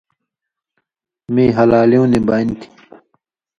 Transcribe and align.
مِیں 1.33 1.51
ہلالیُوں 1.57 2.07
نی 2.11 2.19
بانیۡ 2.27 2.57
تھی 2.59 2.67